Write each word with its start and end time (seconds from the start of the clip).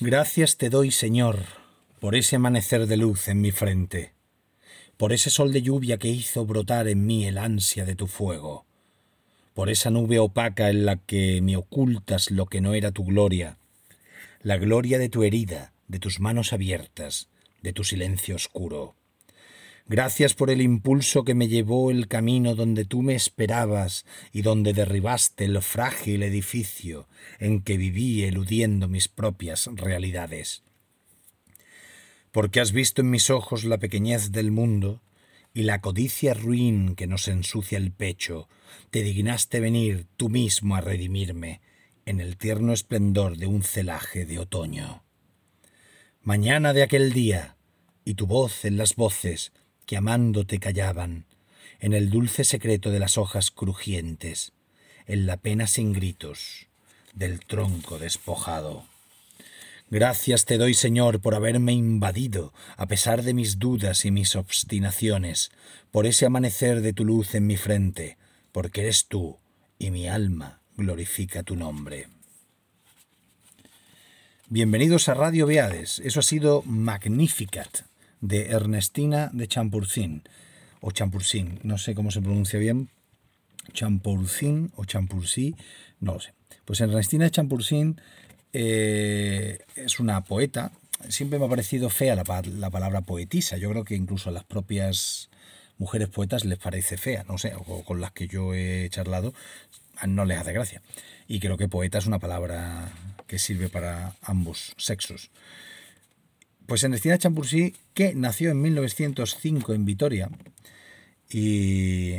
Gracias 0.00 0.56
te 0.56 0.70
doy, 0.70 0.90
Señor, 0.90 1.44
por 2.00 2.16
ese 2.16 2.34
amanecer 2.34 2.88
de 2.88 2.96
luz 2.96 3.28
en 3.28 3.40
mi 3.40 3.52
frente, 3.52 4.12
por 4.96 5.12
ese 5.12 5.30
sol 5.30 5.52
de 5.52 5.62
lluvia 5.62 5.98
que 5.98 6.08
hizo 6.08 6.44
brotar 6.44 6.88
en 6.88 7.06
mí 7.06 7.26
el 7.26 7.38
ansia 7.38 7.84
de 7.84 7.94
tu 7.94 8.08
fuego, 8.08 8.66
por 9.54 9.70
esa 9.70 9.90
nube 9.90 10.18
opaca 10.18 10.68
en 10.68 10.84
la 10.84 10.96
que 10.96 11.40
me 11.42 11.56
ocultas 11.56 12.32
lo 12.32 12.46
que 12.46 12.60
no 12.60 12.74
era 12.74 12.90
tu 12.90 13.04
gloria, 13.04 13.56
la 14.42 14.56
gloria 14.56 14.98
de 14.98 15.08
tu 15.08 15.22
herida, 15.22 15.72
de 15.86 16.00
tus 16.00 16.18
manos 16.18 16.52
abiertas, 16.52 17.28
de 17.62 17.72
tu 17.72 17.84
silencio 17.84 18.34
oscuro. 18.34 18.96
Gracias 19.86 20.32
por 20.32 20.50
el 20.50 20.62
impulso 20.62 21.24
que 21.24 21.34
me 21.34 21.46
llevó 21.46 21.90
el 21.90 22.08
camino 22.08 22.54
donde 22.54 22.86
tú 22.86 23.02
me 23.02 23.14
esperabas 23.14 24.06
y 24.32 24.40
donde 24.40 24.72
derribaste 24.72 25.44
el 25.44 25.60
frágil 25.60 26.22
edificio 26.22 27.06
en 27.38 27.60
que 27.60 27.76
viví 27.76 28.24
eludiendo 28.24 28.88
mis 28.88 29.08
propias 29.08 29.68
realidades. 29.74 30.62
Porque 32.32 32.60
has 32.60 32.72
visto 32.72 33.02
en 33.02 33.10
mis 33.10 33.28
ojos 33.28 33.64
la 33.64 33.76
pequeñez 33.76 34.32
del 34.32 34.50
mundo 34.50 35.02
y 35.52 35.64
la 35.64 35.82
codicia 35.82 36.32
ruin 36.32 36.96
que 36.96 37.06
nos 37.06 37.28
ensucia 37.28 37.76
el 37.76 37.92
pecho, 37.92 38.48
te 38.90 39.02
dignaste 39.02 39.60
venir 39.60 40.06
tú 40.16 40.30
mismo 40.30 40.76
a 40.76 40.80
redimirme 40.80 41.60
en 42.06 42.20
el 42.20 42.38
tierno 42.38 42.72
esplendor 42.72 43.36
de 43.36 43.46
un 43.46 43.62
celaje 43.62 44.24
de 44.24 44.38
otoño. 44.38 45.04
Mañana 46.22 46.72
de 46.72 46.82
aquel 46.82 47.12
día, 47.12 47.56
y 48.04 48.14
tu 48.14 48.26
voz 48.26 48.64
en 48.64 48.78
las 48.78 48.96
voces, 48.96 49.52
que 49.86 49.96
amándote 49.96 50.58
callaban, 50.58 51.26
en 51.80 51.92
el 51.92 52.10
dulce 52.10 52.44
secreto 52.44 52.90
de 52.90 52.98
las 52.98 53.18
hojas 53.18 53.50
crujientes, 53.50 54.52
en 55.06 55.26
la 55.26 55.36
pena 55.36 55.66
sin 55.66 55.92
gritos 55.92 56.66
del 57.12 57.40
tronco 57.40 57.98
despojado. 57.98 58.84
Gracias 59.90 60.44
te 60.44 60.58
doy, 60.58 60.74
Señor, 60.74 61.20
por 61.20 61.34
haberme 61.34 61.72
invadido, 61.72 62.52
a 62.76 62.86
pesar 62.86 63.22
de 63.22 63.34
mis 63.34 63.58
dudas 63.58 64.04
y 64.04 64.10
mis 64.10 64.34
obstinaciones, 64.34 65.50
por 65.90 66.06
ese 66.06 66.26
amanecer 66.26 66.80
de 66.80 66.92
tu 66.92 67.04
luz 67.04 67.34
en 67.34 67.46
mi 67.46 67.56
frente, 67.56 68.16
porque 68.50 68.80
eres 68.80 69.06
tú, 69.06 69.38
y 69.78 69.90
mi 69.90 70.08
alma 70.08 70.60
glorifica 70.76 71.42
tu 71.42 71.54
nombre. 71.54 72.08
Bienvenidos 74.48 75.08
a 75.08 75.14
Radio 75.14 75.46
Beades. 75.46 76.00
Eso 76.00 76.20
ha 76.20 76.22
sido 76.22 76.62
Magnificat, 76.62 77.82
de 78.24 78.46
Ernestina 78.46 79.30
de 79.34 79.46
Champurcín, 79.46 80.22
o 80.80 80.92
Champurcín, 80.92 81.60
no 81.62 81.76
sé 81.76 81.94
cómo 81.94 82.10
se 82.10 82.22
pronuncia 82.22 82.58
bien, 82.58 82.88
Champurcín 83.74 84.72
o 84.76 84.86
Champurcí, 84.86 85.54
no 86.00 86.14
lo 86.14 86.20
sé. 86.20 86.32
Pues 86.64 86.80
Ernestina 86.80 87.24
de 87.24 87.30
Champurcín 87.30 88.00
eh, 88.54 89.58
es 89.76 90.00
una 90.00 90.24
poeta, 90.24 90.72
siempre 91.08 91.38
me 91.38 91.44
ha 91.44 91.48
parecido 91.50 91.90
fea 91.90 92.16
la, 92.16 92.42
la, 92.58 92.70
palabra 92.70 93.02
poetisa, 93.02 93.58
yo 93.58 93.70
creo 93.70 93.84
que 93.84 93.94
incluso 93.94 94.30
a 94.30 94.32
las 94.32 94.44
propias 94.44 95.28
mujeres 95.76 96.08
poetas 96.08 96.46
les 96.46 96.58
parece 96.58 96.96
fea, 96.96 97.24
no 97.28 97.36
sé, 97.36 97.52
o 97.54 97.84
con 97.84 98.00
las 98.00 98.12
que 98.12 98.26
yo 98.26 98.54
he 98.54 98.88
charlado 98.90 99.34
no 100.06 100.24
les 100.24 100.38
hace 100.38 100.52
gracia. 100.52 100.80
Y 101.28 101.40
creo 101.40 101.58
que 101.58 101.68
poeta 101.68 101.98
es 101.98 102.06
una 102.06 102.18
palabra 102.18 102.90
que 103.26 103.38
sirve 103.38 103.68
para 103.68 104.14
ambos 104.22 104.72
sexos. 104.78 105.30
Pues 106.66 106.82
Ernestina 106.82 107.18
Champursí, 107.18 107.74
que 107.92 108.14
nació 108.14 108.50
en 108.50 108.62
1905 108.62 109.74
en 109.74 109.84
Vitoria 109.84 110.30
y 111.28 112.14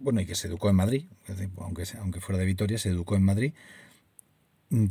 bueno, 0.00 0.20
y 0.20 0.26
que 0.26 0.34
se 0.34 0.48
educó 0.48 0.70
en 0.70 0.76
Madrid, 0.76 1.04
aunque, 1.58 1.84
aunque 1.98 2.20
fuera 2.20 2.38
de 2.38 2.46
Vitoria, 2.46 2.78
se 2.78 2.88
educó 2.88 3.16
en 3.16 3.22
Madrid, 3.22 3.52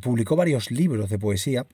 publicó 0.01 0.35
varios 0.35 0.71
libros 0.71 1.09
de 1.09 1.17
poesía, 1.17 1.65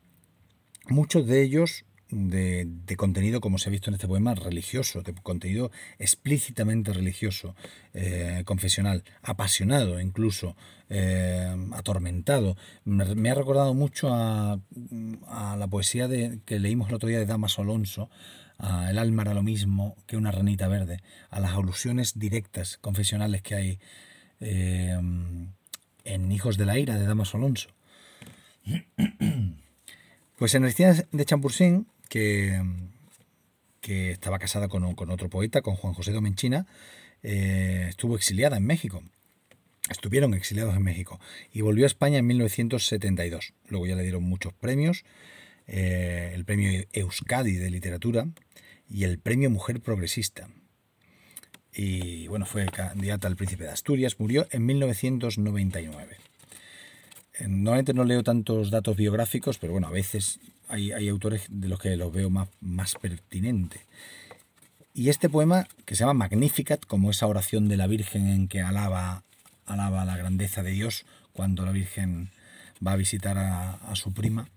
muchos 0.87 1.27
de 1.27 1.41
ellos 1.41 1.85
de, 2.09 2.95
contenido, 2.97 3.41
como 3.41 3.57
se 3.57 3.69
ha 3.69 3.71
visto 3.71 3.89
en 3.89 3.95
este 3.95 4.07
poema, 4.07 4.35
religioso, 4.35 5.01
de 5.01 5.13
contenido 5.13 5.71
explícitamente 5.99 6.93
religioso, 6.93 7.55
eh, 7.93 8.43
confesional, 8.45 9.03
apasionado 9.21 9.99
incluso, 9.99 10.55
eh, 10.89 11.55
atormentado. 11.73 12.57
Me, 12.83 13.29
ha 13.29 13.35
recordado 13.35 13.73
mucho 13.73 14.09
a, 14.11 14.59
la 15.57 15.67
poesía 15.67 16.07
de, 16.07 16.39
que 16.45 16.59
leímos 16.59 16.89
el 16.89 16.95
otro 16.95 17.09
día 17.09 17.19
de 17.19 17.25
Damas 17.25 17.57
Alonso, 17.59 18.09
a 18.57 18.89
El 18.89 18.99
alma 18.99 19.23
era 19.23 19.33
lo 19.33 19.43
mismo 19.43 19.97
que 20.07 20.15
una 20.15 20.31
ranita 20.31 20.69
verde, 20.69 21.01
a 21.29 21.41
las 21.41 21.51
alusiones 21.53 22.17
directas, 22.17 22.77
confesionales 22.77 23.41
que 23.41 23.55
hay 23.55 23.79
eh, 24.39 24.97
en 26.05 26.31
Hijos 26.31 26.57
de 26.57 26.65
la 26.65 26.79
Ira 26.79 26.97
de 26.97 27.05
Damas 27.05 27.35
Alonso. 27.35 27.69
Pues 30.37 30.53
en 30.53 30.65
el 30.65 30.73
de 30.73 31.25
Champursín 31.25 31.87
que, 32.09 32.61
que 33.81 34.11
estaba 34.11 34.39
casada 34.39 34.67
con, 34.67 34.83
otro 34.83 35.29
poeta, 35.29 35.61
con 35.61 35.75
Juan 35.75 35.93
José 35.93 36.11
Domenchina, 36.11 36.65
eh, 37.21 37.85
estuvo 37.89 38.15
exiliada 38.15 38.57
en 38.57 38.65
México. 38.65 39.03
Estuvieron 39.89 40.33
exiliados 40.33 40.75
en 40.75 40.81
México 40.81 41.19
y 41.53 41.61
volvió 41.61 41.85
a 41.85 41.87
España 41.87 42.17
en 42.17 42.25
1972. 42.25 43.53
Luego 43.67 43.85
ya 43.85 43.95
le 43.95 44.01
dieron 44.01 44.23
muchos 44.23 44.53
premios, 44.53 45.05
eh, 45.67 46.31
el 46.33 46.45
premio 46.45 46.83
Euskadi 46.93 47.57
de 47.57 47.69
literatura 47.69 48.27
y 48.89 49.03
el 49.03 49.19
premio 49.19 49.51
Mujer 49.51 49.81
Progresista. 49.81 50.49
Y 51.71 52.27
bueno, 52.27 52.45
fue 52.45 52.65
candidata 52.65 53.27
al 53.27 53.35
Príncipe 53.35 53.65
de 53.65 53.71
Asturias, 53.71 54.19
murió 54.19 54.47
en 54.49 54.65
1999. 54.65 56.17
Eh, 57.33 57.47
normalmente 57.47 57.93
no 57.93 58.03
leo 58.03 58.23
tantos 58.23 58.71
datos 58.71 58.95
biográficos, 58.95 59.57
pero 59.59 59.73
bueno, 59.73 59.87
a 59.87 59.91
veces 59.91 60.39
hay, 60.67 61.07
autores 61.09 61.45
de 61.49 61.67
los 61.67 61.79
que 61.79 61.95
los 61.95 62.11
veo 62.11 62.29
más, 62.29 62.49
más 62.61 62.95
pertinente. 62.95 63.85
Y 64.93 65.09
este 65.09 65.29
poema, 65.29 65.67
que 65.85 65.95
se 65.95 66.01
llama 66.01 66.13
Magnificat, 66.13 66.85
como 66.85 67.11
esa 67.11 67.27
oración 67.27 67.67
de 67.67 67.77
la 67.77 67.87
Virgen 67.87 68.27
en 68.27 68.47
que 68.47 68.61
alaba, 68.61 69.23
alaba 69.65 70.05
la 70.05 70.17
grandeza 70.17 70.63
de 70.63 70.71
Dios 70.71 71.05
cuando 71.33 71.65
la 71.65 71.71
Virgen 71.71 72.31
va 72.85 72.93
a 72.93 72.95
visitar 72.95 73.37
a, 73.37 73.95
su 73.95 74.13
prima, 74.13 74.47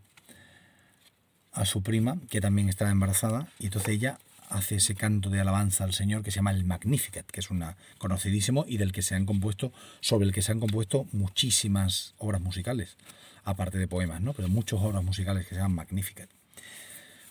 a 1.53 1.65
su 1.65 1.83
prima, 1.83 2.19
que 2.31 2.41
también 2.41 2.69
está 2.69 2.89
embarazada, 2.91 3.49
y 3.59 3.67
entonces 3.67 3.95
ella 3.95 4.19
hace 4.49 4.77
ese 4.77 4.95
canto 4.95 5.31
de 5.31 5.41
alabanza 5.41 5.85
al 5.85 5.93
Señor 5.93 6.23
que 6.23 6.31
se 6.31 6.37
llama 6.37 6.53
el 6.53 6.65
Magnificat, 6.65 7.27
que 7.27 7.41
es 7.41 7.51
una 7.51 7.77
conocidísimo 7.99 8.65
y 8.67 8.79
del 8.79 8.93
que 8.93 9.03
se 9.03 9.15
han 9.15 9.27
compuesto, 9.27 9.73
sobre 10.01 10.27
el 10.27 10.33
que 10.33 10.43
se 10.43 10.53
han 10.53 10.61
compuesto 10.61 11.07
muchísimas 11.13 12.15
obras 12.19 12.41
musicales 12.41 12.97
aparte 13.45 13.79
de 13.79 13.89
poemas, 13.89 14.21
¿no? 14.21 14.35
pero 14.35 14.49
muchas 14.49 14.79
obras 14.81 15.03
musicales 15.03 15.45
que 15.47 15.55
se 15.55 15.57
llaman 15.57 15.75
magníficas. 15.75 16.29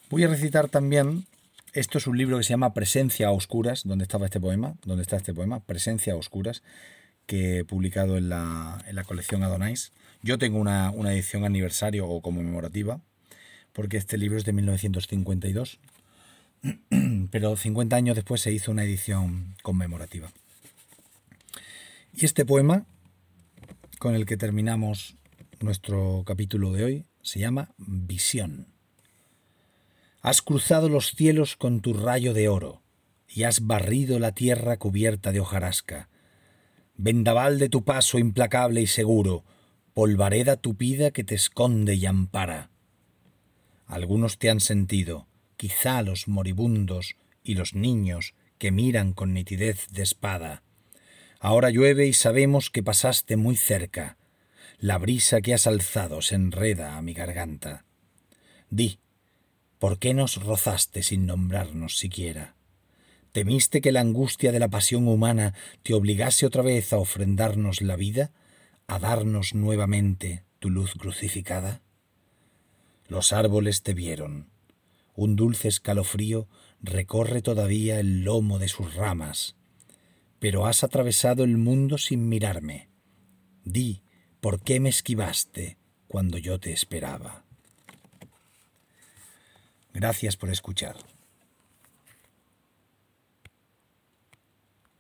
Voy 0.10 0.24
a 0.24 0.28
recitar 0.28 0.68
también, 0.68 1.26
esto 1.74 2.00
es 2.00 2.08
un 2.08 2.18
libro 2.18 2.38
que 2.38 2.44
se 2.44 2.50
llama 2.50 2.74
Presencia 2.74 3.28
a 3.28 3.32
Oscuras, 3.32 3.84
donde 3.84 4.04
estaba 4.04 4.26
este 4.26 4.40
poema, 4.40 4.76
donde 4.84 5.04
está 5.04 5.18
este 5.18 5.34
poema, 5.34 5.60
Presencia 5.60 6.14
a 6.14 6.16
Oscuras, 6.16 6.64
que 7.28 7.60
he 7.60 7.66
publicado 7.66 8.18
en 8.18 8.30
la, 8.30 8.84
en 8.88 8.96
la 8.96 9.04
colección 9.04 9.44
Adonais. 9.44 9.92
Yo 10.24 10.40
tengo 10.40 10.58
una, 10.60 10.90
una 10.90 11.14
edición 11.14 11.46
aniversario 11.46 12.08
o 12.08 12.22
conmemorativa, 12.22 13.00
porque 13.74 13.98
este 13.98 14.18
libro 14.18 14.40
es 14.40 14.46
de 14.46 14.54
1952, 14.54 15.80
pero 17.32 17.56
50 17.56 17.96
años 17.96 18.16
después 18.16 18.42
se 18.42 18.52
hizo 18.52 18.72
una 18.72 18.84
edición 18.84 19.56
conmemorativa. 19.64 20.32
Y 22.14 22.26
este 22.26 22.46
poema, 22.46 22.86
con 24.00 24.16
el 24.16 24.26
que 24.26 24.38
terminamos 24.38 25.16
nuestro 25.60 26.24
capítulo 26.26 26.72
de 26.72 26.84
hoy 26.84 27.06
se 27.22 27.40
llama 27.40 27.74
Visión. 27.78 28.68
Has 30.22 30.42
cruzado 30.42 30.90
los 30.90 31.12
cielos 31.12 31.56
con 31.56 31.82
tu 31.82 31.94
rayo 31.94 32.34
de 32.34 32.48
oro 32.48 32.82
y 33.28 33.44
has 33.44 33.66
barrido 33.66 34.20
la 34.20 34.32
tierra 34.32 34.78
cubierta 34.78 35.32
de 35.32 35.40
hojarasca. 35.40 36.10
Vendaval 36.96 37.60
de 37.60 37.70
tu 37.70 37.84
paso 37.84 38.18
implacable 38.18 38.82
y 38.82 38.88
seguro, 38.88 39.46
polvareda 39.94 40.58
tupida 40.58 41.12
que 41.12 41.24
te 41.24 41.36
esconde 41.36 41.96
y 41.96 42.06
ampara. 42.06 42.72
Algunos 43.86 44.38
te 44.38 44.50
han 44.50 44.60
sentido, 44.60 45.28
quizá 45.58 46.02
los 46.02 46.28
moribundos 46.28 47.16
y 47.44 47.56
los 47.56 47.74
niños 47.74 48.34
que 48.58 48.72
miran 48.72 49.14
con 49.14 49.34
nitidez 49.34 49.88
de 49.92 50.04
espada. 50.04 50.64
Ahora 51.40 51.70
llueve 51.70 52.08
y 52.08 52.14
sabemos 52.14 52.70
que 52.70 52.84
pasaste 52.84 53.36
muy 53.38 53.56
cerca, 53.56 54.18
la 54.80 54.98
brisa 55.00 55.42
que 55.42 55.54
has 55.54 55.66
alzado 55.66 56.22
se 56.22 56.36
enreda 56.36 56.98
a 56.98 57.02
mi 57.02 57.14
garganta. 57.14 57.86
Di, 58.70 59.00
¿por 59.80 59.98
qué 59.98 60.14
nos 60.14 60.44
rozaste 60.44 61.02
sin 61.02 61.26
nombrarnos 61.26 61.98
siquiera? 61.98 62.56
¿Temiste 63.32 63.82
que 63.82 63.92
la 63.92 64.02
angustia 64.02 64.52
de 64.52 64.60
la 64.60 64.68
pasión 64.68 65.08
humana 65.08 65.54
te 65.84 65.94
obligase 65.94 66.46
otra 66.46 66.62
vez 66.62 66.94
a 66.94 66.98
ofrendarnos 66.98 67.82
la 67.82 67.96
vida, 67.96 68.32
a 68.88 69.00
darnos 69.00 69.54
nuevamente 69.54 70.44
tu 70.60 70.70
luz 70.70 70.94
crucificada? 70.94 71.82
Los 73.08 73.34
árboles 73.34 73.84
te 73.84 73.94
vieron 73.94 74.50
un 75.18 75.36
dulce 75.36 75.68
escalofrío 75.68 76.48
recorre 76.80 77.42
todavía 77.42 78.00
el 78.00 78.24
lomo 78.24 78.60
de 78.60 78.68
sus 78.68 78.94
ramas. 78.94 79.56
Pero 80.40 80.68
has 80.68 80.84
atravesado 80.84 81.44
el 81.44 81.58
mundo 81.58 81.98
sin 81.98 82.30
mirarme. 82.30 82.88
Di, 83.66 84.04
¿por 84.40 84.62
qué 84.62 84.80
me 84.80 84.90
esquivaste 84.90 85.78
cuando 86.08 86.38
yo 86.38 86.60
te 86.60 86.72
esperaba? 86.72 87.44
Gracias 89.92 90.38
por 90.38 90.52
escuchar. 90.52 90.96